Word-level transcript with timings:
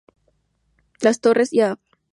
Las 1.01 1.21
Torres 1.21 1.53
y 1.53 1.61
Av. 1.61 1.77